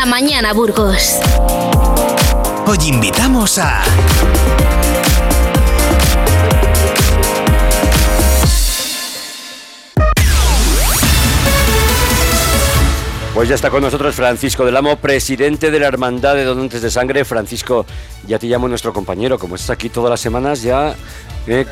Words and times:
la 0.00 0.06
mañana 0.06 0.54
Burgos. 0.54 1.20
Hoy 2.66 2.78
invitamos 2.86 3.58
a... 3.58 3.82
Pues 13.34 13.50
ya 13.50 13.54
está 13.54 13.68
con 13.68 13.82
nosotros 13.82 14.14
Francisco 14.14 14.64
del 14.64 14.74
Amo, 14.78 14.96
presidente 14.96 15.70
de 15.70 15.78
la 15.78 15.88
Hermandad 15.88 16.34
de 16.34 16.44
Donantes 16.44 16.80
de 16.80 16.90
Sangre. 16.90 17.26
Francisco, 17.26 17.84
ya 18.26 18.38
te 18.38 18.46
llamo 18.46 18.68
nuestro 18.68 18.94
compañero, 18.94 19.38
como 19.38 19.56
estás 19.56 19.68
aquí 19.68 19.90
todas 19.90 20.08
las 20.08 20.20
semanas, 20.20 20.62
ya... 20.62 20.94
Eh, 21.46 21.66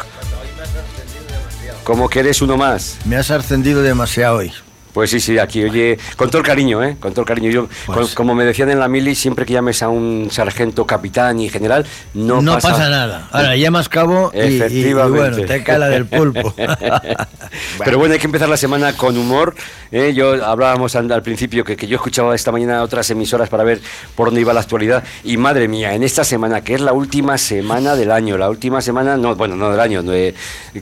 como 1.83 2.11
que 2.11 2.21
eres 2.21 2.43
uno 2.43 2.59
más. 2.59 2.99
Me 3.07 3.17
has 3.17 3.31
ascendido 3.31 3.81
demasiado 3.81 4.37
hoy. 4.37 4.53
Pues 4.99 5.11
sí, 5.13 5.21
sí, 5.21 5.39
aquí, 5.39 5.63
oye, 5.63 5.97
con 6.17 6.29
todo 6.29 6.41
el 6.41 6.45
cariño, 6.45 6.83
¿eh? 6.83 6.97
Con 6.99 7.13
todo 7.13 7.21
el 7.21 7.29
cariño. 7.29 7.53
Yo, 7.53 7.69
Pues- 7.87 8.17
como 8.17 8.35
me 8.35 8.45
decían 8.45 8.69
en 8.69 8.81
la 8.81 8.89
mili, 8.89 9.15
siempre 9.15 9.47
que 9.47 9.53
llames 9.53 9.81
a 9.85 9.89
un 9.89 10.27
sargento, 10.29 10.85
capitán 10.87 11.39
y 11.39 11.49
general, 11.49 11.87
no, 12.15 12.43
No, 12.43 12.55
pasa, 12.59 12.89
nada. 12.91 13.29
Ahora 13.31 13.55
llamas 13.55 13.89
cabo 13.89 14.33
y- 14.35 14.39
y, 14.39 14.41
y 14.41 14.57
Efectivamente. 14.57 15.31
bueno, 15.31 15.47
te 15.47 15.63
cala 15.63 15.89
del 15.89 16.07
pulpo. 16.07 16.53
Pero 17.85 17.99
bueno, 17.99 18.15
hay 18.15 18.19
que 18.19 18.27
empezar 18.27 18.49
la 18.49 18.57
semana 18.57 18.93
con 18.95 19.17
humor. 19.17 19.55
¿eh? 19.93 20.13
Yo 20.15 20.45
hablábamos 20.45 20.97
al, 20.97 21.11
al 21.13 21.23
principio 21.23 21.63
que, 21.63 21.77
que 21.77 21.87
yo 21.87 21.95
escuchaba 21.95 22.35
esta 22.35 22.51
mañana 22.51 22.83
otras 22.83 23.09
emisoras 23.11 23.49
para 23.49 23.63
ver 23.63 23.81
por 24.17 24.27
dónde 24.29 24.41
iba 24.41 24.53
la 24.53 24.61
actualidad. 24.63 25.05
Y 25.23 25.37
madre 25.37 25.69
mía, 25.69 25.95
en 25.95 26.03
esta 26.03 26.25
semana, 26.25 26.63
que 26.63 26.75
es 26.75 26.81
la 26.81 26.93
última 26.93 27.39
semana 27.39 27.95
del 27.95 28.11
año, 28.11 28.37
la 28.37 28.51
última 28.51 28.81
semana, 28.81 29.17
no, 29.17 29.37
bueno, 29.37 29.55
no 29.55 29.71
del 29.71 29.79
año, 29.79 30.03
no, 30.03 30.13
eh, 30.13 30.35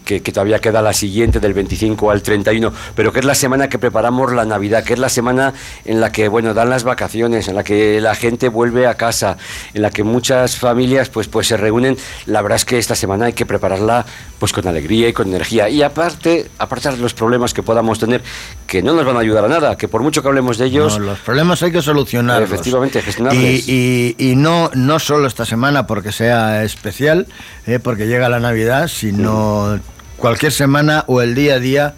que, 0.06 0.22
que 0.22 0.32
todavía 0.32 0.58
queda 0.58 0.80
la 0.80 0.94
siguiente, 0.94 1.38
del 1.38 1.52
25 1.52 2.10
al 2.10 2.22
31, 2.22 2.72
pero 2.94 3.12
que 3.12 3.18
es 3.20 3.26
la 3.26 3.34
semana 3.34 3.68
que 3.68 3.78
preparamos 3.78 4.05
la 4.10 4.44
Navidad, 4.44 4.84
que 4.84 4.92
es 4.94 4.98
la 4.98 5.08
semana 5.08 5.52
en 5.84 6.00
la 6.00 6.12
que, 6.12 6.28
bueno, 6.28 6.54
dan 6.54 6.70
las 6.70 6.84
vacaciones, 6.84 7.48
en 7.48 7.54
la 7.56 7.64
que 7.64 8.00
la 8.00 8.14
gente 8.14 8.48
vuelve 8.48 8.86
a 8.86 8.94
casa, 8.94 9.36
en 9.74 9.82
la 9.82 9.90
que 9.90 10.02
muchas 10.04 10.56
familias, 10.56 11.08
pues, 11.08 11.28
pues 11.28 11.46
se 11.48 11.56
reúnen. 11.56 11.96
La 12.26 12.42
verdad 12.42 12.56
es 12.56 12.64
que 12.64 12.78
esta 12.78 12.94
semana 12.94 13.26
hay 13.26 13.32
que 13.32 13.46
prepararla, 13.46 14.04
pues, 14.38 14.52
con 14.52 14.66
alegría 14.68 15.08
y 15.08 15.12
con 15.12 15.28
energía. 15.28 15.68
Y 15.68 15.82
aparte, 15.82 16.48
aparte 16.58 16.90
de 16.90 16.96
los 16.98 17.14
problemas 17.14 17.52
que 17.54 17.62
podamos 17.62 17.98
tener, 17.98 18.22
que 18.66 18.82
no 18.82 18.94
nos 18.94 19.04
van 19.04 19.16
a 19.16 19.20
ayudar 19.20 19.44
a 19.44 19.48
nada, 19.48 19.76
que 19.76 19.88
por 19.88 20.02
mucho 20.02 20.22
que 20.22 20.28
hablemos 20.28 20.58
de 20.58 20.66
ellos, 20.66 20.98
No, 20.98 21.04
los 21.06 21.18
problemas 21.20 21.62
hay 21.62 21.72
que 21.72 21.82
solucionarlos. 21.82 22.50
Efectivamente, 22.50 23.02
gestionarles. 23.02 23.68
Y, 23.68 24.14
y- 24.18 24.30
y 24.32 24.36
no, 24.36 24.70
no 24.74 24.98
solo 24.98 25.26
esta 25.26 25.44
semana 25.44 25.86
porque 25.86 26.12
sea 26.12 26.62
especial, 26.64 27.26
eh, 27.66 27.78
porque 27.78 28.06
llega 28.06 28.28
la 28.28 28.40
Navidad, 28.40 28.88
sino 28.88 29.78
cualquier 30.16 30.52
semana 30.52 31.04
o 31.06 31.20
el 31.22 31.34
día 31.34 31.54
a 31.54 31.58
día, 31.58 31.94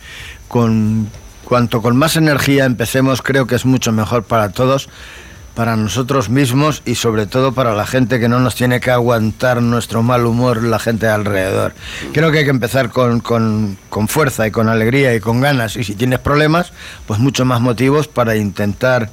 con 0.49 1.09
cuanto 1.49 1.81
con 1.81 1.97
más 1.97 2.17
energía 2.17 2.67
empecemos, 2.67 3.23
creo 3.23 3.47
que 3.47 3.55
es 3.55 3.65
mucho 3.65 3.91
mejor 3.91 4.25
para 4.25 4.51
todos, 4.51 4.91
para 5.55 5.77
nosotros 5.77 6.29
mismos 6.29 6.83
y 6.85 6.95
sobre 6.97 7.27
todo 7.27 7.53
para 7.53 7.75
la 7.75 7.87
gente 7.87 8.21
que 8.21 8.29
no 8.29 8.39
nos 8.39 8.55
tiene 8.55 8.81
que 8.81 8.91
aguantar 8.91 9.63
nuestro 9.63 10.03
mal 10.03 10.27
humor, 10.27 10.63
la 10.63 10.79
gente 10.79 11.07
de 11.07 11.13
alrededor. 11.13 11.73
Creo 12.13 12.31
que 12.31 12.39
hay 12.41 12.45
que 12.45 12.51
empezar 12.51 12.91
con, 12.91 13.21
con- 13.21 13.79
con 13.89 14.07
fuerza 14.09 14.47
y 14.47 14.51
con 14.51 14.69
alegría 14.69 15.15
y 15.15 15.21
con 15.21 15.41
ganas. 15.41 15.77
Y 15.77 15.85
si 15.85 15.95
tienes 15.95 16.19
problemas, 16.21 16.73
pues 17.07 17.19
mucho 17.19 17.45
más 17.45 17.61
motivos 17.61 18.07
para 18.09 18.37
intentar 18.37 19.11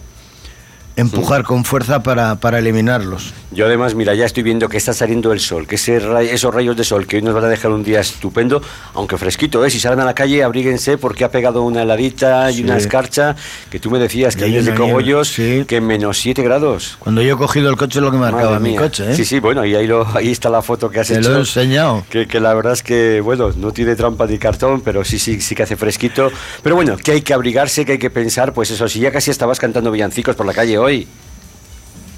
empujar 0.95 1.43
con 1.43 1.65
fuerza 1.65 2.01
para, 2.03 2.35
para 2.35 2.59
eliminarlos. 2.59 3.33
Yo 3.51 3.65
además, 3.65 3.95
mira, 3.95 4.13
ya 4.15 4.25
estoy 4.25 4.43
viendo 4.43 4.67
que 4.69 4.77
está 4.77 4.93
saliendo 4.93 5.31
el 5.31 5.39
sol, 5.39 5.65
que 5.67 5.75
ese 5.75 5.99
ray- 5.99 6.27
esos 6.29 6.53
rayos 6.53 6.75
de 6.75 6.83
sol 6.83 7.07
que 7.07 7.17
hoy 7.17 7.21
nos 7.21 7.33
van 7.33 7.45
a 7.45 7.47
dejar 7.47 7.71
un 7.71 7.83
día 7.83 8.01
estupendo, 8.01 8.61
aunque 8.93 9.17
fresquito, 9.17 9.63
¿eh? 9.65 9.69
Si 9.69 9.79
salen 9.79 9.99
a 10.01 10.05
la 10.05 10.13
calle, 10.13 10.43
abríguense 10.43 10.97
porque 10.97 11.23
ha 11.23 11.31
pegado 11.31 11.63
una 11.63 11.83
heladita 11.83 12.51
y 12.51 12.55
Sí. 12.55 12.63
una 12.63 12.77
escarcha, 12.77 13.35
que 13.69 13.79
tú 13.79 13.89
me 13.91 13.99
decías 13.99 14.35
que 14.35 14.45
hay 14.45 14.51
de 14.61 14.73
cogollos, 14.75 15.29
sí. 15.29 15.63
que 15.67 15.79
menos 15.81 16.17
7 16.17 16.43
grados. 16.43 16.97
Cuando 16.99 17.21
yo 17.21 17.35
he 17.35 17.37
cogido 17.37 17.69
el 17.69 17.77
coche 17.77 17.99
es 17.99 18.03
lo 18.03 18.11
que 18.11 18.17
marcaba 18.17 18.59
mi 18.59 18.75
coche. 18.75 19.11
¿eh? 19.11 19.15
Sí, 19.15 19.25
sí, 19.25 19.39
bueno, 19.39 19.65
y 19.65 19.73
ahí, 19.75 19.87
lo, 19.87 20.05
ahí 20.15 20.31
está 20.31 20.49
la 20.49 20.61
foto 20.61 20.89
que 20.89 20.99
has 20.99 21.07
Te 21.07 21.19
hecho. 21.19 21.29
lo 21.29 21.35
he 21.37 21.39
enseñado. 21.39 22.03
Que, 22.09 22.27
que 22.27 22.39
la 22.39 22.53
verdad 22.53 22.73
es 22.73 22.83
que, 22.83 23.21
bueno, 23.21 23.51
no 23.55 23.71
tiene 23.71 23.95
trampa 23.95 24.25
ni 24.27 24.37
cartón, 24.37 24.81
pero 24.81 25.03
sí, 25.05 25.17
sí, 25.19 25.39
sí 25.41 25.55
que 25.55 25.63
hace 25.63 25.75
fresquito. 25.77 26.31
Pero 26.63 26.75
bueno, 26.75 26.97
que 26.97 27.11
hay 27.13 27.21
que 27.21 27.33
abrigarse, 27.33 27.85
que 27.85 27.93
hay 27.93 27.97
que 27.99 28.09
pensar, 28.09 28.53
pues 28.53 28.71
eso, 28.71 28.87
si 28.89 28.99
ya 28.99 29.11
casi 29.11 29.31
estabas 29.31 29.59
cantando 29.59 29.91
villancicos 29.91 30.35
por 30.35 30.45
la 30.45 30.53
calle 30.53 30.77
hoy, 30.77 30.84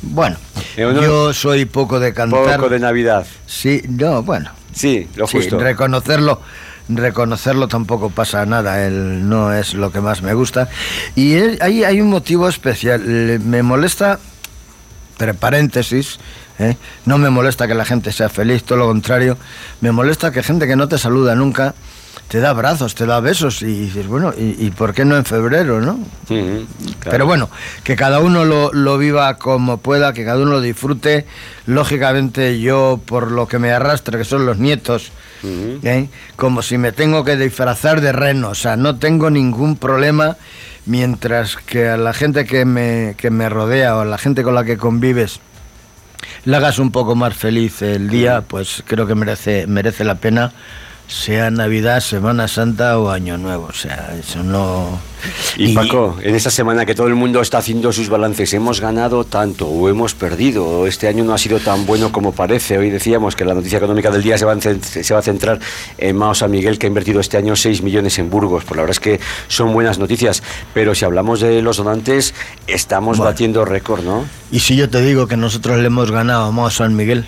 Bueno, 0.02 0.38
Eh, 0.76 0.94
yo 1.02 1.34
soy 1.34 1.66
poco 1.66 2.00
de 2.00 2.14
cantar. 2.14 2.58
poco 2.58 2.70
de 2.70 2.80
Navidad. 2.80 3.26
Sí, 3.46 3.82
no, 3.90 4.22
bueno. 4.24 4.52
Sí, 4.74 5.08
lo 5.16 5.26
Sí, 5.28 5.38
justo. 5.38 5.58
reconocerlo, 5.60 6.40
reconocerlo 6.88 7.68
tampoco 7.68 8.10
pasa 8.12 8.46
nada, 8.46 8.86
él 8.86 9.28
no 9.28 9.52
es 9.54 9.74
lo 9.74 9.92
que 9.92 10.02
más 10.02 10.22
me 10.22 10.34
gusta. 10.36 10.70
Y 11.16 11.34
él- 11.34 11.58
ahí 11.62 11.84
hay 11.84 12.00
un 12.00 12.10
motivo 12.10 12.48
especial, 12.48 13.02
me 13.44 13.64
molesta, 13.64 14.20
entre 15.14 15.34
paréntesis, 15.34 16.20
¿eh? 16.60 16.76
no 17.06 17.18
me 17.18 17.32
molesta 17.32 17.68
que 17.68 17.74
la 17.74 17.86
gente 17.86 18.12
sea 18.12 18.30
feliz, 18.30 18.64
todo 18.64 18.78
lo 18.78 18.86
contrario, 18.86 19.36
me 19.82 19.92
molesta 19.92 20.32
que 20.32 20.44
gente 20.44 20.68
que 20.68 20.76
no 20.76 20.88
te 20.88 21.00
saluda 21.00 21.34
nunca 21.34 21.74
te 22.28 22.40
da 22.40 22.50
abrazos, 22.50 22.96
te 22.96 23.06
da 23.06 23.20
besos 23.20 23.62
y 23.62 23.66
dices, 23.66 24.08
bueno, 24.08 24.34
¿y, 24.38 24.66
y 24.66 24.72
por 24.72 24.94
qué 24.94 25.06
no 25.06 25.16
en 25.16 25.26
febrero, 25.26 25.80
no? 25.80 26.00
Claro. 26.28 26.68
Pero 27.10 27.26
bueno, 27.26 27.50
que 27.84 27.96
cada 27.96 28.20
uno 28.20 28.44
lo, 28.44 28.72
lo 28.74 28.98
viva 28.98 29.38
como 29.38 29.78
pueda, 29.78 30.14
que 30.14 30.26
cada 30.26 30.42
uno 30.42 30.52
lo 30.52 30.62
disfrute. 30.62 31.26
Lógicamente 31.66 32.60
yo, 32.60 33.00
por 33.06 33.32
lo 33.32 33.48
que 33.48 33.60
me 33.60 33.72
arrastra, 33.72 34.18
que 34.18 34.26
son 34.26 34.46
los 34.46 34.58
nietos, 34.58 35.12
¿eh? 35.44 36.10
como 36.36 36.62
si 36.62 36.78
me 36.78 36.92
tengo 36.92 37.24
que 37.24 37.38
disfrazar 37.38 38.02
de 38.02 38.12
reno, 38.12 38.50
o 38.50 38.56
sea, 38.56 38.76
no 38.76 38.98
tengo 38.98 39.30
ningún 39.30 39.78
problema 39.78 40.38
mientras 40.86 41.58
que 41.58 41.90
a 41.90 41.98
la 41.98 42.14
gente 42.14 42.46
que 42.46 42.66
me, 42.66 43.16
que 43.18 43.30
me 43.30 43.50
rodea 43.50 43.96
o 43.96 44.02
a 44.02 44.06
la 44.06 44.18
gente 44.18 44.44
con 44.44 44.56
la 44.56 44.64
que 44.64 44.78
convives 44.78 45.40
le 46.46 46.56
hagas 46.56 46.80
un 46.80 46.92
poco 46.92 47.16
más 47.16 47.36
feliz 47.36 47.82
el 47.82 48.10
día, 48.10 48.42
pues 48.42 48.84
creo 48.86 49.06
que 49.06 49.16
merece, 49.16 49.68
merece 49.68 50.04
la 50.04 50.16
pena, 50.16 50.54
sea 51.08 51.50
Navidad, 51.52 52.02
Semana 52.02 52.48
Santa 52.50 53.00
o 53.00 53.10
Año 53.10 53.38
Nuevo, 53.38 53.68
o 53.70 53.74
sea, 53.74 54.14
eso 54.20 54.44
no... 54.44 55.00
Y 55.58 55.74
Paco, 55.74 56.16
en 56.22 56.36
esta 56.36 56.52
semana 56.52 56.86
que 56.86 56.94
todo 56.94 57.08
el 57.08 57.16
mundo 57.16 57.42
está 57.42 57.58
haciendo 57.58 57.92
sus 57.92 58.08
balances, 58.08 58.54
hemos 58.54 58.80
ganado 58.80 59.24
tanto 59.24 59.66
o 59.68 59.90
hemos 59.90 60.14
perdido, 60.14 60.86
este 60.86 61.08
año 61.08 61.24
no 61.24 61.34
ha 61.34 61.38
sido 61.40 61.60
tan 61.60 61.86
bueno 61.88 62.12
como 62.12 62.34
parece. 62.34 62.78
Hoy 62.78 62.92
decíamos 62.92 63.36
que 63.36 63.44
la 63.44 63.56
noticia 63.56 63.80
económica 63.80 64.12
del 64.12 64.22
día 64.22 64.38
se 64.38 64.46
va 64.46 64.52
a, 64.52 64.56
cent- 64.58 64.84
se 64.84 65.14
va 65.14 65.20
a 65.20 65.24
centrar 65.24 65.60
en 65.98 66.16
Mao 66.16 66.36
San 66.36 66.52
Miguel, 66.52 66.78
que 66.78 66.86
ha 66.86 66.90
invertido 66.90 67.20
este 67.20 67.38
año 67.38 67.56
6 67.56 67.82
millones 67.82 68.20
en 68.20 68.30
Burgos. 68.30 68.64
Pues 68.66 68.76
la 68.78 68.84
verdad 68.84 68.92
es 68.92 69.00
que 69.00 69.20
son 69.48 69.74
buenas 69.74 69.98
noticias, 69.98 70.44
pero 70.76 70.94
si 70.94 71.04
hablamos 71.04 71.40
de 71.40 71.62
los 71.64 71.78
donantes, 71.78 72.36
estamos 72.68 73.18
Bueno. 73.18 73.32
batiendo 73.32 73.66
récord, 73.66 74.04
¿no? 74.04 74.24
Y 74.52 74.60
si 74.60 74.76
yo 74.76 74.88
te 74.88 75.02
digo 75.02 75.28
que 75.28 75.36
nosotros 75.36 75.80
le 75.80 75.88
hemos 75.88 76.12
ganado 76.12 76.46
a 76.46 76.52
Mao 76.52 76.70
San 76.70 76.96
Miguel, 76.96 77.26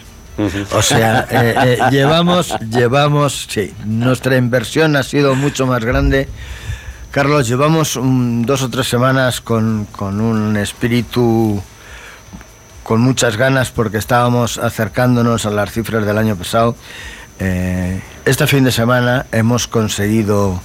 o 0.71 0.81
sea, 0.81 1.27
eh, 1.31 1.55
eh, 1.65 1.79
llevamos, 1.91 2.55
llevamos, 2.69 3.47
sí, 3.49 3.73
nuestra 3.85 4.37
inversión 4.37 4.95
ha 4.95 5.03
sido 5.03 5.35
mucho 5.35 5.67
más 5.67 5.83
grande. 5.83 6.27
Carlos, 7.11 7.47
llevamos 7.47 7.99
dos 8.01 8.61
o 8.61 8.69
tres 8.69 8.87
semanas 8.87 9.41
con, 9.41 9.87
con 9.91 10.21
un 10.21 10.57
espíritu 10.57 11.61
con 12.83 13.01
muchas 13.01 13.37
ganas 13.37 13.69
porque 13.69 13.97
estábamos 13.97 14.57
acercándonos 14.57 15.45
a 15.45 15.51
las 15.51 15.71
cifras 15.71 16.05
del 16.07 16.17
año 16.17 16.35
pasado. 16.35 16.75
Eh, 17.39 18.01
este 18.25 18.47
fin 18.47 18.63
de 18.63 18.71
semana 18.71 19.27
hemos 19.31 19.67
conseguido 19.67 20.59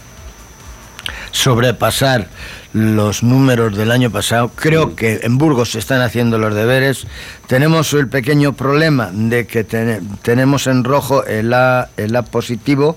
sobrepasar 1.35 2.29
los 2.73 3.23
números 3.25 3.77
del 3.77 3.91
año 3.91 4.11
pasado. 4.11 4.51
Creo 4.55 4.95
que 4.95 5.21
en 5.25 5.37
Burgos 5.37 5.73
se 5.73 5.81
están 5.81 6.01
haciendo 6.01 6.39
los 6.39 6.55
deberes. 6.55 7.07
Tenemos 7.49 7.93
el 7.93 8.09
pequeño 8.09 8.53
problema 8.53 9.11
de 9.13 9.47
que 9.47 9.65
tene- 9.65 10.01
tenemos 10.23 10.67
en 10.69 10.85
rojo 10.85 11.25
el 11.25 11.53
A, 11.53 11.89
el 11.97 12.15
A 12.15 12.23
positivo 12.23 12.97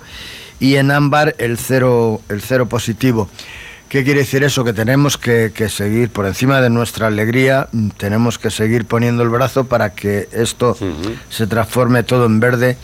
y 0.60 0.76
en 0.76 0.92
ámbar 0.92 1.36
el 1.40 1.58
cero, 1.58 2.22
el 2.30 2.42
cero 2.42 2.68
positivo. 2.70 3.28
¿Qué 3.90 4.04
quiere 4.04 4.20
decir 4.20 4.44
eso? 4.44 4.66
Que 4.66 4.74
tenemos 4.74 5.18
que, 5.18 5.54
que 5.56 5.70
seguir 5.70 6.10
por 6.10 6.26
encima 6.26 6.60
de 6.60 6.70
nuestra 6.70 7.08
alegría, 7.08 7.70
tenemos 7.96 8.38
que 8.38 8.52
seguir 8.52 8.84
poniendo 8.84 9.24
el 9.24 9.30
brazo 9.30 9.66
para 9.66 9.94
que 9.94 10.28
esto 10.34 10.78
se 11.30 11.48
transforme 11.48 12.04
todo 12.04 12.26
en 12.26 12.42
verde 12.42 12.78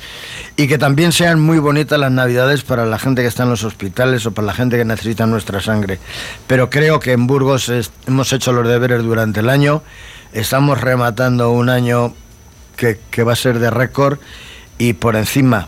y 0.55 0.67
que 0.67 0.77
también 0.77 1.11
sean 1.11 1.41
muy 1.41 1.59
bonitas 1.59 1.99
las 1.99 2.11
navidades 2.11 2.63
para 2.63 2.85
la 2.85 2.99
gente 2.99 3.21
que 3.21 3.27
está 3.27 3.43
en 3.43 3.49
los 3.49 3.65
hospitales 3.65 4.25
o 4.25 4.31
para 4.31 4.47
la 4.47 4.53
gente 4.53 4.77
que 4.77 4.85
necesita 4.85 5.25
nuestra 5.25 5.59
sangre. 5.59 5.99
Pero 6.47 6.69
creo 6.69 7.01
que 7.01 7.11
en 7.11 7.27
Burgos 7.27 7.69
hemos 8.07 8.31
hecho 8.31 8.53
los 8.53 8.65
deberes 8.65 9.03
durante 9.03 9.41
el 9.41 9.49
año, 9.49 9.83
estamos 10.31 10.79
rematando 10.79 11.51
un 11.51 11.67
año 11.67 12.13
que, 12.77 12.97
que 13.11 13.23
va 13.23 13.33
a 13.33 13.35
ser 13.35 13.59
de 13.59 13.69
récord 13.69 14.19
y 14.77 14.93
por 14.93 15.17
encima 15.17 15.67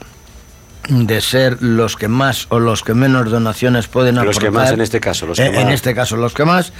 de 0.89 1.21
ser 1.21 1.61
los 1.61 1.95
que 1.95 2.07
más 2.07 2.47
o 2.49 2.59
los 2.59 2.83
que 2.83 2.93
menos 2.93 3.29
donaciones 3.31 3.87
pueden 3.87 4.15
Los 4.15 4.37
que 4.39 4.47
aportar. 4.47 4.51
más 4.51 4.71
en 4.71 4.81
este 4.81 4.99
caso, 4.99 5.25
los 5.25 5.37
que 5.37 5.45
Eh, 5.45 5.47
En 5.59 5.65
más. 5.65 5.73
este 5.73 5.93
caso, 5.95 6.15
los 6.17 6.33
que 6.33 6.45
más. 6.45 6.73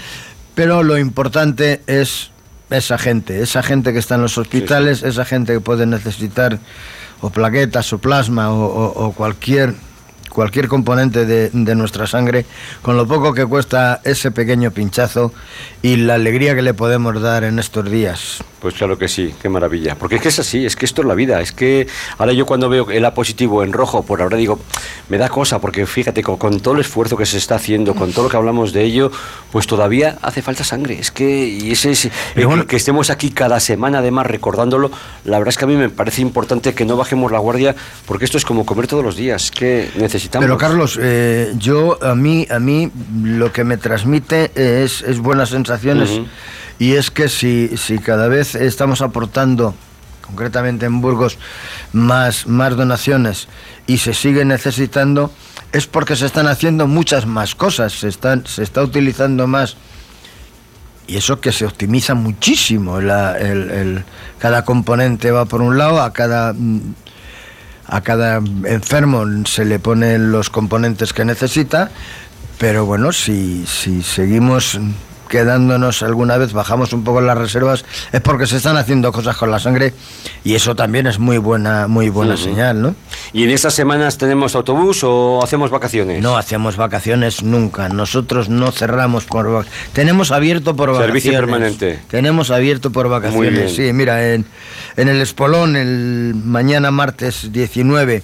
Pero 0.54 0.84
lo 0.84 0.98
importante 0.98 1.82
es 1.88 2.32
esa 2.70 2.98
gente, 2.98 3.42
esa 3.42 3.62
gente 3.64 3.94
que 3.94 4.00
está 4.00 4.16
en 4.16 4.22
los 4.22 4.38
hospitales, 4.38 5.04
esa 5.04 5.26
gente 5.26 5.54
que 5.54 5.60
puede 5.60 5.86
necesitar 5.86 6.60
o 7.22 7.30
plaquetas 7.30 7.92
o 7.94 7.98
plasma 8.00 8.52
o, 8.52 8.66
o- 8.66 9.06
o 9.08 9.12
cualquier 9.14 9.74
cualquier 10.30 10.68
componente 10.68 11.26
de, 11.26 11.50
de 11.54 11.76
nuestra 11.76 12.08
sangre, 12.08 12.46
con 12.82 12.98
lo 12.98 13.08
poco 13.08 13.34
que 13.34 13.46
cuesta 13.46 14.02
ese 14.04 14.32
pequeño 14.32 14.72
pinchazo 14.72 15.32
y 15.82 15.96
la 15.96 16.16
alegría 16.16 16.56
que 16.56 16.62
le 16.62 16.74
podemos 16.74 17.22
dar 17.22 17.46
en 17.46 17.58
estos 17.58 17.90
días. 17.90 18.44
Pues 18.66 18.74
claro 18.74 18.98
que 18.98 19.08
sí, 19.08 19.32
qué 19.40 19.48
maravilla. 19.48 19.94
Porque 19.94 20.16
es 20.16 20.24
que 20.24 20.30
es 20.30 20.40
así, 20.40 20.66
es 20.66 20.76
que 20.76 20.88
esto 20.88 21.04
es 21.04 21.08
la 21.08 21.14
vida. 21.14 21.40
Es 21.40 21.52
que 21.52 21.86
ahora 22.18 22.34
yo 22.34 22.48
cuando 22.48 22.68
veo 22.68 22.90
el 22.90 23.06
A 23.06 23.14
positivo 23.14 23.64
en 23.64 23.72
rojo, 23.72 24.02
por 24.02 24.24
ahora 24.24 24.38
digo, 24.38 24.58
me 25.08 25.20
da 25.20 25.30
cosa, 25.30 25.62
porque 25.62 25.86
fíjate, 25.86 26.24
con, 26.24 26.60
todo 26.62 26.74
el 26.74 26.80
esfuerzo 26.80 27.16
que 27.16 27.28
se 27.28 27.38
está 27.38 27.58
haciendo, 27.58 27.94
con 27.94 28.12
todo 28.12 28.24
lo 28.24 28.32
que 28.32 28.38
hablamos 28.38 28.74
de 28.74 28.82
ello, 28.82 29.12
pues 29.52 29.68
todavía 29.68 30.18
hace 30.24 30.42
falta 30.42 30.64
sangre. 30.64 30.98
Es 30.98 31.12
que, 31.12 31.48
y 31.48 31.74
ese 31.74 31.92
es, 31.92 32.10
bueno, 32.44 32.66
que 32.66 32.76
estemos 32.76 33.12
aquí 33.12 33.30
cada 33.30 33.60
semana 33.60 34.00
además 34.00 34.26
recordándolo, 34.26 34.90
la 35.26 35.38
verdad 35.38 35.50
es 35.50 35.60
que 35.60 35.66
a 35.66 35.68
mí 35.68 35.76
me 35.76 35.90
parece 35.90 36.24
importante 36.24 36.74
que 36.74 36.86
no 36.86 36.98
bajemos 36.98 37.32
la 37.32 37.38
guardia, 37.38 37.76
porque 38.08 38.26
esto 38.26 38.40
es 38.40 38.46
como 38.46 38.66
comer 38.66 38.88
todos 38.88 39.04
los 39.04 39.16
días, 39.16 39.52
que 39.52 39.92
necesitamos. 39.96 40.44
Pero 40.44 40.58
Carlos, 40.58 40.98
eh, 41.00 41.54
yo, 41.60 42.04
a 42.04 42.16
mí, 42.16 42.48
a 42.50 42.58
mí, 42.58 42.90
lo 43.24 43.54
que 43.54 43.64
me 43.64 43.78
transmite 43.78 44.50
es, 44.56 45.04
es 45.04 45.20
buenas 45.20 45.50
sensaciones. 45.50 46.20
Y 46.80 46.94
es 46.94 47.12
que 47.12 47.30
si, 47.30 47.78
si 47.78 48.00
cada 48.00 48.28
vez 48.28 48.56
estamos 48.56 49.02
aportando, 49.02 49.74
concretamente 50.22 50.86
en 50.86 51.02
Burgos, 51.02 51.38
más, 51.94 52.48
más 52.48 52.76
donaciones 52.76 53.48
y 53.88 54.00
se 54.00 54.14
sigue 54.14 54.44
necesitando, 54.44 55.32
es 55.72 55.88
porque 55.88 56.16
se 56.16 56.26
están 56.26 56.48
haciendo 56.48 56.88
muchas 56.88 57.26
más 57.26 57.56
cosas, 57.56 57.94
se, 57.94 58.08
están, 58.08 58.46
se 58.46 58.64
está 58.64 58.82
utilizando 58.82 59.48
más. 59.48 59.78
Y 61.08 61.18
eso 61.18 61.40
que 61.40 61.52
se 61.52 61.66
optimiza 61.66 62.16
muchísimo. 62.16 63.00
La, 63.00 63.38
el, 63.38 64.04
cada 64.40 64.66
componente 64.66 65.30
va 65.32 65.46
por 65.46 65.62
un 65.62 65.78
lado, 65.78 66.02
a 66.02 66.12
cada, 66.14 66.56
a 67.88 68.02
cada 68.02 68.38
enfermo 68.38 69.24
se 69.46 69.66
le 69.66 69.78
ponen 69.78 70.32
los 70.32 70.50
componentes 70.50 71.14
que 71.14 71.24
necesita, 71.24 71.92
pero 72.58 72.86
bueno, 72.86 73.12
si, 73.12 73.66
si 73.68 74.02
seguimos 74.02 74.80
quedándonos 75.28 76.04
alguna 76.04 76.38
vez, 76.38 76.54
bajamos 76.54 76.94
un 76.94 77.04
poco 77.04 77.22
las 77.22 77.38
reservas, 77.38 77.86
es 78.12 78.22
porque 78.22 78.48
se 78.48 78.58
están 78.58 78.78
haciendo 78.78 79.12
cosas 79.12 79.38
con 79.38 79.52
la 79.52 79.60
sangre 79.60 79.94
y 80.44 80.56
eso 80.56 80.76
también 80.76 81.08
es 81.08 81.20
muy 81.20 81.38
buena, 81.38 81.88
muy 81.88 82.10
buena 82.10 82.38
señal, 82.38 82.82
¿no? 82.82 82.96
¿Y 83.34 83.44
en 83.44 83.50
estas 83.50 83.74
semanas 83.74 84.18
tenemos 84.18 84.56
autobús 84.56 85.04
o 85.04 85.42
hacemos 85.44 85.70
vacaciones? 85.72 86.22
No 86.22 86.38
hacemos 86.38 86.78
vacaciones 86.78 87.44
nunca. 87.44 87.90
Nosotros 87.90 88.50
no 88.50 88.72
cerramos 88.72 89.26
por 89.26 89.66
tenemos 89.94 90.32
abierto 90.32 90.76
por 90.76 90.90
vacaciones. 90.90 91.24
Servicio 91.24 91.40
permanente. 91.40 92.00
Tenemos 92.10 92.52
abierto 92.52 92.92
por 92.92 93.10
vacaciones. 93.10 93.76
Sí, 93.76 93.94
mira, 93.94 94.34
en, 94.34 94.46
en 94.98 95.08
el 95.10 95.22
Espolón 95.22 95.76
el 95.76 96.34
mañana 96.36 96.92
martes 96.92 97.52
19 97.52 98.24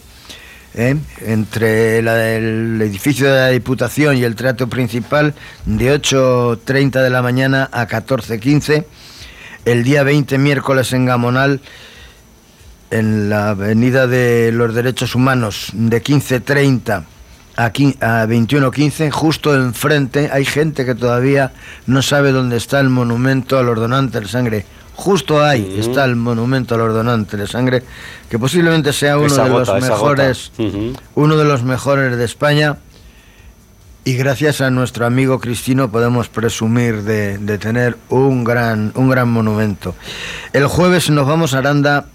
¿eh? 0.75 0.97
entre 1.25 1.99
el 1.99 2.81
edificio 2.81 3.31
de 3.31 3.39
la 3.39 3.47
Diputación 3.49 4.17
y 4.17 4.23
el 4.23 4.35
teatro 4.35 4.67
principal 4.67 5.33
de 5.65 6.01
8.30 6.01 7.01
de 7.01 7.09
la 7.09 7.21
mañana 7.21 7.69
a 7.71 7.87
14.15. 7.87 8.85
El 9.65 9.83
día 9.83 10.03
20, 10.03 10.37
miércoles, 10.37 10.91
en 10.93 11.05
Gamonal, 11.05 11.61
en 12.89 13.29
la 13.29 13.49
Avenida 13.49 14.07
de 14.07 14.51
los 14.51 14.73
Derechos 14.73 15.15
Humanos, 15.15 15.69
de 15.73 16.03
15.30 16.03 17.03
a, 17.57 17.65
a 17.65 17.69
21.15, 17.69 19.11
justo 19.11 19.53
enfrente, 19.53 20.29
hay 20.31 20.45
gente 20.45 20.85
que 20.85 20.95
todavía 20.95 21.53
no 21.85 22.01
sabe 22.01 22.31
dónde 22.31 22.57
está 22.57 22.79
el 22.79 22.89
monumento 22.89 23.59
a 23.59 23.63
los 23.63 23.77
donantes 23.77 24.21
de 24.21 24.27
sangre 24.27 24.65
Justo 24.95 25.43
ahí 25.43 25.77
está 25.79 26.05
el 26.05 26.15
monumento 26.15 26.75
al 26.75 26.81
ordonante 26.81 27.37
de 27.37 27.47
sangre, 27.47 27.83
que 28.29 28.37
posiblemente 28.37 28.93
sea 28.93 29.17
uno 29.17 29.33
de 29.33 29.49
los 29.49 29.81
mejores, 29.81 30.51
uno 31.15 31.37
de 31.37 31.45
los 31.45 31.63
mejores 31.63 32.17
de 32.17 32.25
España. 32.25 32.77
Y 34.03 34.15
gracias 34.15 34.61
a 34.61 34.71
nuestro 34.71 35.05
amigo 35.05 35.39
Cristino 35.39 35.91
podemos 35.91 36.27
presumir 36.27 37.03
de, 37.03 37.57
tener 37.59 37.97
un 38.09 38.43
gran, 38.43 38.91
un 38.95 39.09
gran 39.09 39.29
monumento. 39.29 39.95
El 40.53 40.65
jueves 40.65 41.09
nos 41.11 41.27
vamos 41.27 41.53
a 41.53 41.59
Aranda, 41.59 42.07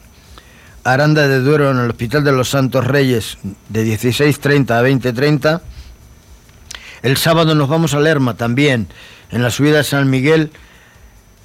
Aranda 0.82 1.29
de 1.29 1.40
Duero, 1.40 1.70
en 1.70 1.79
el 1.79 1.90
Hospital 1.90 2.25
de 2.25 2.32
los 2.32 2.50
Santos 2.50 2.84
Reyes, 2.84 3.38
de 3.69 3.87
16.30 3.87 4.70
a 4.72 4.82
20.30. 4.82 5.61
El 7.02 7.17
sábado 7.17 7.55
nos 7.55 7.69
vamos 7.69 7.94
a 7.94 8.00
Lerma 8.00 8.34
también, 8.34 8.88
en 9.31 9.43
la 9.43 9.50
subida 9.50 9.79
de 9.79 9.84
San 9.84 10.11
Miguel, 10.11 10.50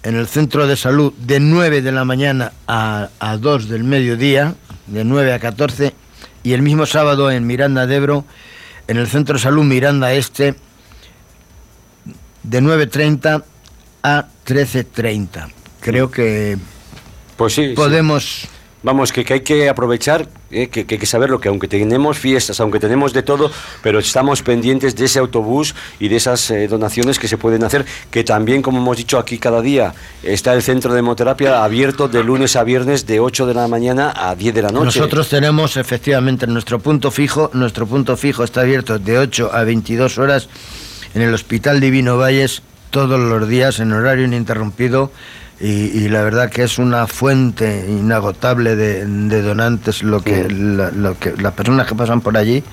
en 0.03 0.15
el 0.15 0.27
centro 0.27 0.67
de 0.67 0.75
salud 0.75 1.13
de 1.13 1.39
9 1.39 1.81
de 1.81 1.91
la 1.91 2.05
mañana 2.05 2.53
a, 2.67 3.09
a 3.19 3.37
2 3.37 3.69
del 3.69 3.83
mediodía, 3.83 4.55
de 4.87 5.03
9 5.03 5.33
a 5.33 5.39
14, 5.39 5.93
y 6.43 6.53
el 6.53 6.61
mismo 6.61 6.85
sábado 6.85 7.29
en 7.31 7.45
Miranda 7.45 7.85
de 7.85 7.95
Ebro, 7.95 8.25
en 8.87 8.97
el 8.97 9.07
centro 9.07 9.35
de 9.35 9.41
salud 9.41 9.63
Miranda 9.63 10.13
Este, 10.13 10.55
de 12.43 12.61
9.30 12.61 13.43
a 14.03 14.25
13.30. 14.45 15.51
Creo 15.79 16.11
que 16.11 16.57
pues 17.37 17.53
sí, 17.53 17.73
podemos... 17.75 18.47
Vamos, 18.83 19.11
que, 19.11 19.23
hay 19.31 19.41
que 19.41 19.69
aprovechar, 19.69 20.27
eh, 20.49 20.67
que, 20.69 20.87
hay 20.89 20.97
que 20.97 21.05
saber 21.05 21.29
lo 21.29 21.39
que 21.39 21.49
aunque 21.49 21.67
tenemos 21.67 22.17
fiestas, 22.17 22.59
aunque 22.59 22.79
tenemos 22.79 23.13
de 23.13 23.21
todo, 23.21 23.51
pero 23.83 23.99
estamos 23.99 24.41
pendientes 24.41 24.95
de 24.95 25.05
ese 25.05 25.19
autobús 25.19 25.75
y 25.99 26.07
de 26.07 26.15
esas 26.15 26.49
eh, 26.49 26.67
donaciones 26.67 27.19
que 27.19 27.27
se 27.27 27.37
pueden 27.37 27.63
hacer, 27.63 27.85
que 28.09 28.23
también, 28.23 28.63
como 28.63 28.79
hemos 28.79 28.97
dicho 28.97 29.19
aquí 29.19 29.37
cada 29.37 29.61
día, 29.61 29.93
está 30.23 30.55
el 30.55 30.63
centro 30.63 30.93
de 30.93 30.99
hemoterapia 30.99 31.63
abierto 31.63 32.07
de 32.07 32.23
lunes 32.23 32.55
a 32.55 32.63
viernes 32.63 33.05
de 33.05 33.19
8 33.19 33.45
de 33.45 33.53
la 33.53 33.67
mañana 33.67 34.13
a 34.15 34.33
10 34.33 34.55
de 34.55 34.61
la 34.63 34.69
noche. 34.69 34.85
Nosotros 34.85 35.29
tenemos 35.29 35.77
efectivamente 35.77 36.47
nuestro 36.47 36.79
punto 36.79 37.11
fijo, 37.11 37.51
nuestro 37.53 37.85
punto 37.85 38.17
fijo 38.17 38.43
está 38.43 38.61
abierto 38.61 38.97
de 38.97 39.19
8 39.19 39.51
a 39.53 39.63
22 39.63 40.17
horas 40.17 40.49
en 41.13 41.21
el 41.21 41.31
Hospital 41.33 41.79
Divino 41.79 42.17
Valles 42.17 42.63
todos 42.89 43.19
los 43.19 43.47
días 43.47 43.79
en 43.79 43.93
horario 43.93 44.25
ininterrumpido 44.25 45.11
y, 45.61 46.09
la 46.09 46.23
verdad 46.23 46.49
que 46.49 46.63
es 46.63 46.79
una 46.79 47.05
fuente 47.05 47.85
inagotable 47.87 48.75
de, 48.75 49.41
donantes 49.41 50.01
lo 50.01 50.21
que, 50.21 50.49
lo 50.49 51.19
que 51.19 51.35
las 51.37 51.53
personas 51.53 51.87
que 51.87 51.95
pasan 51.95 52.21
por 52.21 52.37
allí. 52.37 52.63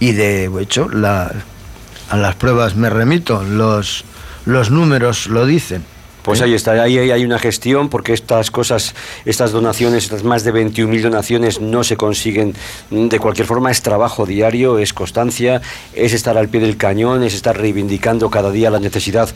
Y 0.00 0.12
de 0.12 0.50
hecho 0.60 0.88
la, 0.88 1.32
a 2.10 2.16
las 2.16 2.34
pruebas 2.34 2.74
me 2.74 2.90
remito 2.90 3.42
los 3.44 4.04
los 4.44 4.72
números 4.72 5.28
lo 5.28 5.46
dicen 5.46 5.84
pues 6.22 6.40
ahí 6.40 6.54
está, 6.54 6.72
ahí 6.82 6.98
hay 6.98 7.24
una 7.24 7.38
gestión 7.38 7.88
porque 7.88 8.12
estas 8.12 8.50
cosas, 8.50 8.94
estas 9.24 9.52
donaciones, 9.52 10.04
estas 10.04 10.24
más 10.24 10.44
de 10.44 10.52
21.000 10.52 11.02
donaciones 11.02 11.60
no 11.60 11.84
se 11.84 11.96
consiguen 11.96 12.54
de 12.90 13.18
cualquier 13.18 13.46
forma, 13.46 13.70
es 13.70 13.82
trabajo 13.82 14.26
diario, 14.26 14.78
es 14.78 14.92
constancia, 14.92 15.60
es 15.94 16.12
estar 16.12 16.36
al 16.38 16.48
pie 16.48 16.60
del 16.60 16.76
cañón, 16.76 17.22
es 17.22 17.34
estar 17.34 17.56
reivindicando 17.56 18.30
cada 18.30 18.50
día 18.50 18.70
la 18.70 18.80
necesidad 18.80 19.28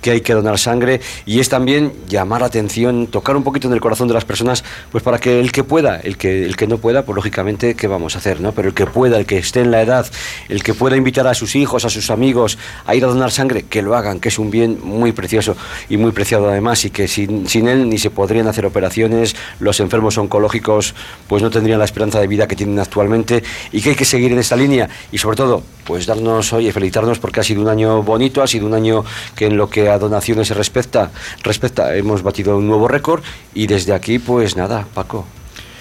que 0.00 0.10
hay 0.10 0.20
que 0.20 0.34
donar 0.34 0.58
sangre 0.58 1.00
y 1.24 1.38
es 1.38 1.48
también 1.48 1.92
llamar 2.08 2.40
la 2.40 2.48
atención, 2.48 3.06
tocar 3.06 3.36
un 3.36 3.44
poquito 3.44 3.68
en 3.68 3.74
el 3.74 3.80
corazón 3.80 4.08
de 4.08 4.14
las 4.14 4.24
personas, 4.24 4.64
pues 4.90 5.04
para 5.04 5.18
que 5.18 5.40
el 5.40 5.52
que 5.52 5.64
pueda, 5.64 6.00
el 6.00 6.16
que, 6.16 6.44
el 6.44 6.56
que 6.56 6.66
no 6.66 6.78
pueda, 6.78 7.04
pues 7.04 7.14
lógicamente, 7.14 7.74
¿qué 7.76 7.86
vamos 7.86 8.16
a 8.16 8.18
hacer? 8.18 8.40
¿no? 8.40 8.52
Pero 8.52 8.68
el 8.68 8.74
que 8.74 8.86
pueda, 8.86 9.16
el 9.18 9.26
que 9.26 9.38
esté 9.38 9.60
en 9.60 9.70
la 9.70 9.80
edad, 9.80 10.06
el 10.48 10.62
que 10.62 10.74
pueda 10.74 10.96
invitar 10.96 11.26
a 11.26 11.34
sus 11.34 11.54
hijos, 11.54 11.84
a 11.84 11.90
sus 11.90 12.10
amigos 12.10 12.58
a 12.84 12.94
ir 12.94 13.04
a 13.04 13.06
donar 13.06 13.30
sangre, 13.30 13.62
que 13.62 13.80
lo 13.80 13.94
hagan, 13.94 14.18
que 14.18 14.28
es 14.28 14.38
un 14.38 14.50
bien 14.50 14.78
muy 14.82 15.12
precioso 15.12 15.56
y 15.88 15.96
muy 15.96 16.10
preciado 16.32 16.50
además 16.50 16.82
y 16.86 16.90
que 16.90 17.08
sin, 17.08 17.46
sin 17.46 17.68
él 17.68 17.90
ni 17.90 17.98
se 17.98 18.08
podrían 18.08 18.46
hacer 18.46 18.64
operaciones, 18.64 19.36
los 19.60 19.80
enfermos 19.80 20.16
oncológicos 20.16 20.94
pues 21.28 21.42
no 21.42 21.50
tendrían 21.50 21.78
la 21.78 21.84
esperanza 21.84 22.20
de 22.20 22.26
vida 22.26 22.48
que 22.48 22.56
tienen 22.56 22.78
actualmente 22.78 23.42
y 23.70 23.82
que 23.82 23.90
hay 23.90 23.96
que 23.96 24.06
seguir 24.06 24.32
en 24.32 24.38
esta 24.38 24.56
línea 24.56 24.88
y 25.10 25.18
sobre 25.18 25.36
todo 25.36 25.62
pues 25.84 26.06
darnos 26.06 26.54
hoy, 26.54 26.72
felicitarnos 26.72 27.18
porque 27.18 27.40
ha 27.40 27.42
sido 27.42 27.60
un 27.60 27.68
año 27.68 28.02
bonito, 28.02 28.42
ha 28.42 28.46
sido 28.46 28.66
un 28.66 28.72
año 28.72 29.04
que 29.36 29.44
en 29.44 29.58
lo 29.58 29.68
que 29.68 29.90
a 29.90 29.98
donaciones 29.98 30.48
se 30.48 30.54
respecta, 30.54 31.10
respecta 31.42 31.94
hemos 31.94 32.22
batido 32.22 32.56
un 32.56 32.66
nuevo 32.66 32.88
récord 32.88 33.22
y 33.52 33.66
desde 33.66 33.92
aquí 33.92 34.18
pues 34.18 34.56
nada, 34.56 34.86
Paco. 34.94 35.26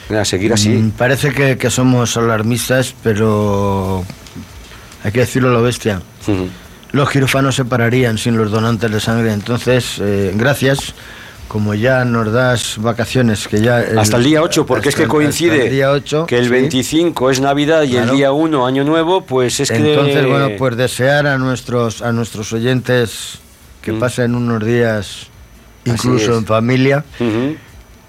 A 0.10 0.26
seguir 0.26 0.52
así. 0.52 0.68
Mm, 0.68 0.92
parece 0.92 1.32
que, 1.32 1.70
somos 1.70 2.18
alarmistas, 2.18 2.94
pero 3.02 4.04
hay 5.02 5.12
que 5.14 5.22
decirlo 5.22 5.48
a 5.48 5.54
lo 5.54 5.64
bestia 5.64 6.02
los 6.92 7.10
quirófanos 7.10 7.56
se 7.56 7.66
pararían 7.66 8.18
sin 8.18 8.38
los 8.38 8.52
donantes 8.52 8.92
de 8.92 9.00
sangre. 9.00 9.34
Entonces, 9.34 10.00
eh, 10.00 10.32
gracias. 10.36 10.94
Como 11.48 11.74
ya 11.74 12.06
nos 12.06 12.32
das 12.32 12.78
vacaciones, 12.78 13.50
que 13.50 13.60
ya... 13.60 13.84
hasta 13.98 14.16
el 14.16 14.24
día 14.24 14.42
8, 14.42 14.66
porque 14.66 14.88
es 14.88 14.96
que 14.96 15.06
coincide 15.06 15.70
día 15.70 15.92
8, 15.92 16.26
que 16.26 16.38
el 16.38 16.48
25 16.48 17.30
es 17.30 17.42
Navidad 17.42 17.84
y 17.84 17.98
el 17.98 18.10
día 18.10 18.32
1, 18.32 18.66
Año 18.66 18.86
Nuevo, 18.86 19.26
pues 19.26 19.60
es 19.60 19.70
que... 19.70 19.76
Entonces, 19.76 20.26
bueno, 20.26 20.52
pues 20.58 20.78
desear 20.78 21.28
a 21.28 21.38
nuestros, 21.38 22.02
a 22.02 22.14
nuestros 22.14 22.54
oyentes 22.54 23.40
que 23.82 23.92
mm. 23.92 24.00
pasen 24.00 24.36
unos 24.36 24.66
días, 24.66 25.28
incluso 25.84 26.38
en 26.38 26.46
familia, 26.46 27.04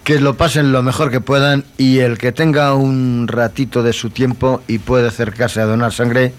que 0.04 0.20
lo 0.20 0.34
pasen 0.34 0.72
lo 0.72 0.82
mejor 0.82 1.10
que 1.10 1.20
puedan 1.20 1.64
y 1.78 1.98
el 1.98 2.18
que 2.18 2.32
tenga 2.32 2.74
un 2.74 3.26
ratito 3.28 3.82
de 3.82 3.92
su 3.92 4.10
tiempo 4.10 4.62
y 4.68 4.78
puede 4.78 5.08
acercarse 5.08 5.60
a 5.60 5.64
donar 5.64 5.92
sangre, 5.92 6.32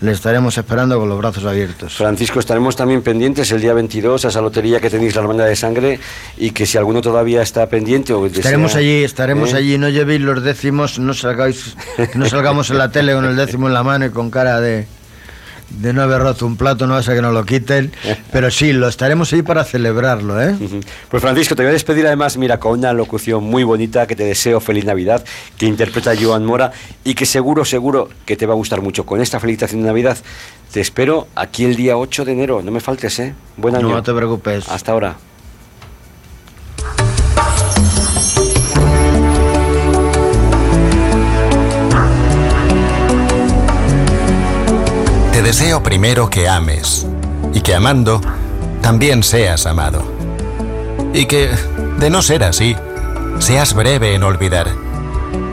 le 0.00 0.12
estaremos 0.12 0.58
esperando 0.58 0.98
con 0.98 1.08
los 1.08 1.18
brazos 1.18 1.44
abiertos. 1.44 1.94
Francisco, 1.94 2.38
estaremos 2.38 2.76
también 2.76 3.02
pendientes 3.02 3.50
el 3.52 3.60
día 3.60 3.72
22 3.72 4.24
a 4.24 4.28
esa 4.28 4.40
lotería 4.40 4.80
que 4.80 4.90
tenéis 4.90 5.14
la 5.14 5.22
hermandad 5.22 5.46
de 5.46 5.56
sangre 5.56 6.00
y 6.36 6.50
que 6.50 6.66
si 6.66 6.76
alguno 6.76 7.00
todavía 7.00 7.42
está 7.42 7.68
pendiente 7.68 8.12
o 8.12 8.26
estaremos 8.26 8.74
allí, 8.74 9.04
estaremos 9.04 9.52
¿eh? 9.52 9.56
allí, 9.56 9.78
no 9.78 9.88
llevéis 9.88 10.20
los 10.20 10.42
décimos, 10.42 10.98
no 10.98 11.14
salgáis, 11.14 11.76
no 12.14 12.26
salgamos 12.26 12.70
en 12.70 12.78
la 12.78 12.90
tele 12.90 13.14
con 13.14 13.24
el 13.24 13.36
décimo 13.36 13.68
en 13.68 13.74
la 13.74 13.82
mano 13.82 14.06
y 14.06 14.10
con 14.10 14.30
cara 14.30 14.60
de 14.60 14.86
de 15.70 15.92
no 15.92 16.02
haber 16.02 16.20
roto 16.20 16.46
un 16.46 16.56
plato, 16.56 16.86
no 16.86 16.94
va 16.94 17.00
a 17.00 17.02
ser 17.02 17.16
que 17.16 17.22
nos 17.22 17.34
lo 17.34 17.44
quiten, 17.44 17.92
pero 18.32 18.50
sí, 18.50 18.72
lo 18.72 18.88
estaremos 18.88 19.32
ahí 19.32 19.42
para 19.42 19.64
celebrarlo, 19.64 20.40
¿eh? 20.40 20.54
Pues 21.10 21.22
Francisco, 21.22 21.54
te 21.56 21.62
voy 21.62 21.70
a 21.70 21.72
despedir 21.72 22.06
además, 22.06 22.36
mira, 22.36 22.58
con 22.58 22.78
una 22.78 22.92
locución 22.92 23.44
muy 23.44 23.64
bonita 23.64 24.06
que 24.06 24.16
te 24.16 24.24
deseo 24.24 24.60
feliz 24.60 24.84
Navidad, 24.84 25.24
que 25.58 25.66
interpreta 25.66 26.12
Joan 26.20 26.44
Mora 26.44 26.72
y 27.04 27.14
que 27.14 27.26
seguro, 27.26 27.64
seguro 27.64 28.08
que 28.24 28.36
te 28.36 28.46
va 28.46 28.54
a 28.54 28.56
gustar 28.56 28.80
mucho. 28.80 29.04
Con 29.06 29.20
esta 29.20 29.40
felicitación 29.40 29.82
de 29.82 29.88
Navidad, 29.88 30.18
te 30.72 30.80
espero 30.80 31.28
aquí 31.34 31.64
el 31.64 31.76
día 31.76 31.96
8 31.96 32.24
de 32.24 32.32
enero, 32.32 32.62
no 32.62 32.70
me 32.70 32.80
faltes, 32.80 33.18
¿eh? 33.18 33.34
Buen 33.56 33.76
año. 33.76 33.88
No 33.88 34.02
te 34.02 34.12
preocupes. 34.12 34.68
Hasta 34.68 34.92
ahora. 34.92 35.16
Deseo 45.46 45.80
primero 45.80 46.28
que 46.28 46.48
ames 46.48 47.06
y 47.54 47.60
que 47.60 47.72
amando 47.72 48.20
también 48.82 49.22
seas 49.22 49.66
amado. 49.66 50.02
Y 51.14 51.26
que, 51.26 51.48
de 52.00 52.10
no 52.10 52.20
ser 52.20 52.42
así, 52.42 52.74
seas 53.38 53.72
breve 53.72 54.16
en 54.16 54.24
olvidar. 54.24 54.66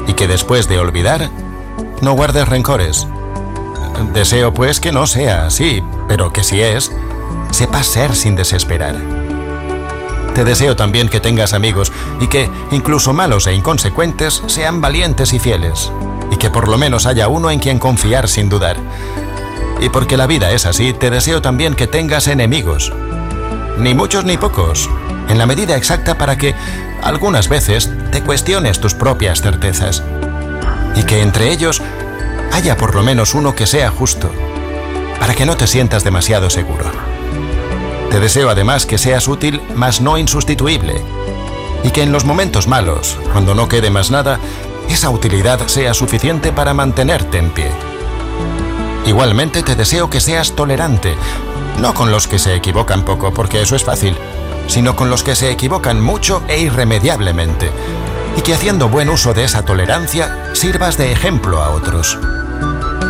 Y 0.08 0.14
que 0.14 0.28
después 0.28 0.68
de 0.68 0.80
olvidar, 0.80 1.30
no 2.02 2.14
guardes 2.14 2.48
rencores. 2.48 3.06
Deseo 4.16 4.52
pues 4.52 4.80
que 4.80 4.92
no 4.92 5.06
sea 5.06 5.46
así, 5.46 5.84
pero 6.08 6.34
que 6.34 6.44
si 6.44 6.60
es, 6.60 6.92
sepas 7.52 7.86
ser 7.86 8.16
sin 8.16 8.36
desesperar. 8.36 8.96
Te 10.34 10.44
deseo 10.44 10.76
también 10.76 11.08
que 11.08 11.20
tengas 11.20 11.54
amigos 11.54 11.92
y 12.20 12.26
que, 12.26 12.50
incluso 12.72 13.14
malos 13.14 13.46
e 13.46 13.54
inconsecuentes, 13.54 14.42
sean 14.48 14.82
valientes 14.82 15.34
y 15.34 15.40
fieles. 15.40 15.92
Y 16.32 16.38
que 16.38 16.50
por 16.50 16.68
lo 16.68 16.80
menos 16.80 17.06
haya 17.06 17.28
uno 17.28 17.52
en 17.52 17.60
quien 17.60 17.78
confiar 17.78 18.28
sin 18.28 18.50
dudar 18.50 18.78
y 19.84 19.90
porque 19.90 20.16
la 20.16 20.28
vida 20.28 20.52
es 20.52 20.66
así, 20.66 20.94
te 20.94 21.10
deseo 21.10 21.42
también 21.42 21.76
que 21.76 21.88
tengas 21.88 22.30
enemigos. 22.30 22.94
Ni 23.78 23.94
muchos 23.94 24.24
ni 24.24 24.38
pocos, 24.38 24.90
en 25.28 25.38
la 25.38 25.46
medida 25.46 25.76
exacta 25.76 26.18
para 26.18 26.38
que 26.38 26.56
algunas 27.02 27.50
veces 27.50 27.92
te 28.10 28.24
cuestiones 28.24 28.80
tus 28.80 28.94
propias 28.94 29.42
certezas. 29.42 30.02
Y 30.96 31.04
que 31.04 31.22
entre 31.22 31.52
ellos 31.52 31.82
haya 32.54 32.78
por 32.78 32.96
lo 32.96 33.04
menos 33.04 33.34
uno 33.34 33.56
que 33.56 33.68
sea 33.68 33.90
justo, 33.90 34.32
para 35.20 35.36
que 35.36 35.46
no 35.46 35.58
te 35.58 35.68
sientas 35.68 36.06
demasiado 36.06 36.50
seguro. 36.50 36.86
Te 38.10 38.22
deseo 38.22 38.50
además 38.50 38.86
que 38.86 38.98
seas 38.98 39.28
útil, 39.28 39.62
mas 39.76 40.00
no 40.00 40.18
insustituible, 40.18 41.02
y 41.84 41.90
que 41.90 42.04
en 42.04 42.14
los 42.14 42.24
momentos 42.24 42.70
malos, 42.70 43.18
cuando 43.34 43.54
no 43.54 43.68
quede 43.68 43.90
más 43.90 44.12
nada, 44.12 44.40
esa 44.88 45.10
utilidad 45.10 45.68
sea 45.68 45.94
suficiente 45.94 46.54
para 46.54 46.74
mantenerte 46.74 47.38
en 47.38 47.50
pie. 47.50 47.93
Igualmente 49.06 49.64
te 49.64 49.76
deseo 49.76 50.10
que 50.10 50.22
seas 50.22 50.54
tolerante, 50.54 51.16
no 51.80 51.94
con 51.94 52.12
los 52.12 52.28
que 52.28 52.40
se 52.40 52.56
equivocan 52.56 53.04
poco, 53.04 53.34
porque 53.34 53.62
eso 53.62 53.76
es 53.76 53.84
fácil, 53.84 54.16
sino 54.68 54.96
con 54.96 55.10
los 55.10 55.24
que 55.24 55.36
se 55.36 55.52
equivocan 55.52 56.00
mucho 56.02 56.42
e 56.48 56.62
irremediablemente, 56.62 57.70
y 58.38 58.42
que 58.42 58.54
haciendo 58.54 58.88
buen 58.88 59.10
uso 59.10 59.34
de 59.34 59.44
esa 59.44 59.64
tolerancia 59.64 60.52
sirvas 60.54 60.98
de 60.98 61.12
ejemplo 61.12 61.62
a 61.62 61.72
otros. 61.72 62.18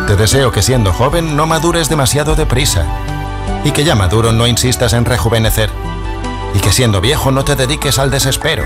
Te 0.08 0.16
deseo 0.16 0.50
que 0.50 0.62
siendo 0.62 0.92
joven 0.92 1.36
no 1.36 1.46
madures 1.46 1.88
demasiado 1.88 2.34
deprisa, 2.34 2.84
y 3.62 3.70
que 3.70 3.84
ya 3.84 3.94
maduro 3.94 4.32
no 4.32 4.48
insistas 4.48 4.94
en 4.94 5.04
rejuvenecer, 5.04 5.70
y 6.54 6.58
que 6.58 6.72
siendo 6.72 7.00
viejo 7.00 7.30
no 7.30 7.44
te 7.44 7.54
dediques 7.54 8.00
al 8.00 8.10
desespero, 8.10 8.64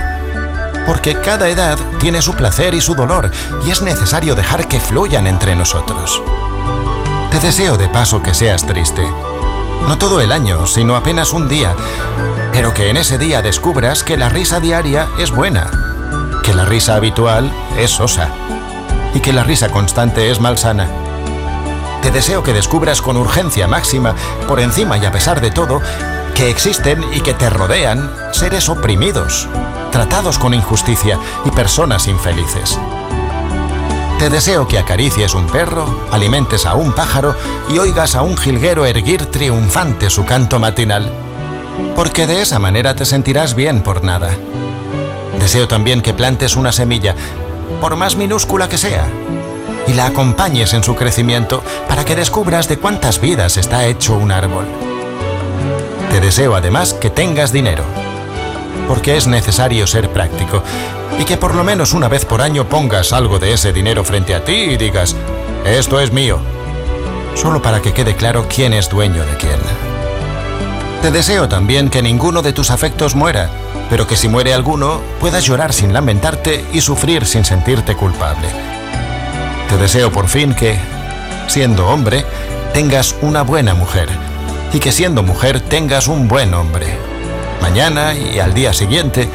porque 0.86 1.14
cada 1.14 1.50
edad 1.50 1.78
tiene 2.00 2.22
su 2.22 2.32
placer 2.32 2.72
y 2.72 2.80
su 2.80 2.94
dolor, 2.94 3.30
y 3.66 3.70
es 3.70 3.82
necesario 3.82 4.34
dejar 4.34 4.66
que 4.66 4.80
fluyan 4.80 5.26
entre 5.26 5.54
nosotros. 5.54 6.22
Te 7.38 7.46
deseo 7.46 7.76
de 7.76 7.88
paso 7.88 8.20
que 8.20 8.34
seas 8.34 8.66
triste. 8.66 9.08
No 9.86 9.96
todo 9.96 10.20
el 10.20 10.32
año, 10.32 10.66
sino 10.66 10.96
apenas 10.96 11.32
un 11.32 11.48
día. 11.48 11.72
Pero 12.50 12.74
que 12.74 12.90
en 12.90 12.96
ese 12.96 13.16
día 13.16 13.42
descubras 13.42 14.02
que 14.02 14.16
la 14.16 14.28
risa 14.28 14.58
diaria 14.58 15.06
es 15.20 15.30
buena. 15.30 15.70
Que 16.42 16.52
la 16.52 16.64
risa 16.64 16.96
habitual 16.96 17.52
es 17.78 17.92
sosa. 17.92 18.30
Y 19.14 19.20
que 19.20 19.32
la 19.32 19.44
risa 19.44 19.68
constante 19.68 20.32
es 20.32 20.40
malsana. 20.40 20.88
Te 22.02 22.10
deseo 22.10 22.42
que 22.42 22.52
descubras 22.52 23.00
con 23.02 23.16
urgencia 23.16 23.68
máxima, 23.68 24.16
por 24.48 24.58
encima 24.58 24.98
y 24.98 25.06
a 25.06 25.12
pesar 25.12 25.40
de 25.40 25.52
todo, 25.52 25.80
que 26.34 26.50
existen 26.50 27.04
y 27.14 27.20
que 27.20 27.34
te 27.34 27.50
rodean 27.50 28.10
seres 28.32 28.68
oprimidos, 28.68 29.46
tratados 29.92 30.40
con 30.40 30.54
injusticia 30.54 31.20
y 31.44 31.52
personas 31.52 32.08
infelices. 32.08 32.80
Te 34.18 34.30
deseo 34.30 34.66
que 34.66 34.80
acaricies 34.80 35.32
un 35.34 35.46
perro, 35.46 36.08
alimentes 36.10 36.66
a 36.66 36.74
un 36.74 36.92
pájaro 36.92 37.36
y 37.68 37.78
oigas 37.78 38.16
a 38.16 38.22
un 38.22 38.36
jilguero 38.36 38.84
erguir 38.84 39.26
triunfante 39.26 40.10
su 40.10 40.24
canto 40.24 40.58
matinal, 40.58 41.12
porque 41.94 42.26
de 42.26 42.42
esa 42.42 42.58
manera 42.58 42.96
te 42.96 43.04
sentirás 43.04 43.54
bien 43.54 43.80
por 43.80 44.02
nada. 44.02 44.30
Deseo 45.38 45.68
también 45.68 46.02
que 46.02 46.14
plantes 46.14 46.56
una 46.56 46.72
semilla, 46.72 47.14
por 47.80 47.94
más 47.94 48.16
minúscula 48.16 48.68
que 48.68 48.76
sea, 48.76 49.06
y 49.86 49.94
la 49.94 50.06
acompañes 50.06 50.74
en 50.74 50.82
su 50.82 50.96
crecimiento 50.96 51.62
para 51.86 52.04
que 52.04 52.16
descubras 52.16 52.68
de 52.68 52.76
cuántas 52.76 53.20
vidas 53.20 53.56
está 53.56 53.86
hecho 53.86 54.14
un 54.16 54.32
árbol. 54.32 54.66
Te 56.10 56.18
deseo 56.18 56.56
además 56.56 56.92
que 56.92 57.10
tengas 57.10 57.52
dinero, 57.52 57.84
porque 58.88 59.16
es 59.16 59.28
necesario 59.28 59.86
ser 59.86 60.10
práctico 60.10 60.64
y 61.18 61.24
que 61.24 61.36
por 61.36 61.54
lo 61.54 61.64
menos 61.64 61.92
una 61.92 62.08
vez 62.08 62.24
por 62.24 62.40
año 62.40 62.68
pongas 62.68 63.12
algo 63.12 63.38
de 63.38 63.52
ese 63.52 63.72
dinero 63.72 64.04
frente 64.04 64.34
a 64.34 64.44
ti 64.44 64.52
y 64.52 64.76
digas, 64.76 65.16
esto 65.64 66.00
es 66.00 66.12
mío, 66.12 66.38
solo 67.34 67.60
para 67.60 67.82
que 67.82 67.92
quede 67.92 68.14
claro 68.14 68.46
quién 68.48 68.72
es 68.72 68.88
dueño 68.88 69.24
de 69.24 69.36
quién. 69.36 69.58
Te 71.02 71.10
deseo 71.10 71.48
también 71.48 71.90
que 71.90 72.02
ninguno 72.02 72.42
de 72.42 72.52
tus 72.52 72.70
afectos 72.70 73.14
muera, 73.14 73.50
pero 73.90 74.06
que 74.06 74.16
si 74.16 74.28
muere 74.28 74.54
alguno 74.54 75.00
puedas 75.20 75.44
llorar 75.44 75.72
sin 75.72 75.92
lamentarte 75.92 76.64
y 76.72 76.80
sufrir 76.80 77.26
sin 77.26 77.44
sentirte 77.44 77.94
culpable. 77.96 78.48
Te 79.68 79.76
deseo 79.76 80.10
por 80.10 80.28
fin 80.28 80.54
que, 80.54 80.78
siendo 81.46 81.86
hombre, 81.88 82.24
tengas 82.72 83.14
una 83.22 83.42
buena 83.42 83.74
mujer 83.74 84.08
y 84.72 84.78
que 84.78 84.92
siendo 84.92 85.22
mujer 85.22 85.60
tengas 85.60 86.08
un 86.08 86.28
buen 86.28 86.54
hombre. 86.54 86.86
Mañana 87.60 88.14
y 88.14 88.38
al 88.38 88.54
día 88.54 88.72
siguiente, 88.72 89.28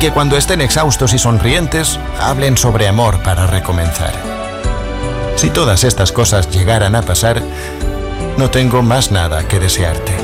que 0.00 0.10
cuando 0.10 0.38
estén 0.38 0.62
exhaustos 0.62 1.12
y 1.12 1.18
sonrientes 1.18 2.00
hablen 2.18 2.56
sobre 2.56 2.88
amor 2.88 3.22
para 3.22 3.46
recomenzar. 3.46 4.14
Si 5.36 5.50
todas 5.50 5.84
estas 5.84 6.10
cosas 6.10 6.50
llegaran 6.50 6.94
a 6.94 7.02
pasar, 7.02 7.42
no 8.38 8.50
tengo 8.50 8.82
más 8.82 9.10
nada 9.12 9.46
que 9.46 9.60
desearte. 9.60 10.14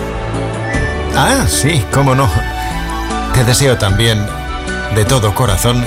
Ah, 1.15 1.45
sí, 1.47 1.85
cómo 1.93 2.15
no. 2.15 2.29
Te 3.35 3.45
deseo 3.45 3.77
también, 3.77 4.27
de 4.95 5.05
todo 5.05 5.35
corazón, 5.35 5.85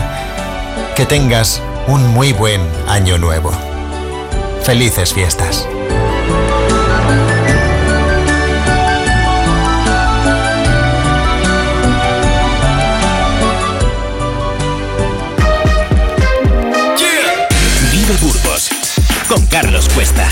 que 0.95 1.07
tengas 1.07 1.59
un 1.87 2.07
muy 2.09 2.31
buen 2.31 2.61
año 2.87 3.17
nuevo. 3.17 3.51
Felices 4.63 5.15
fiestas. 5.15 5.67
Carlos 19.49 19.89
Cuesta. 19.89 20.29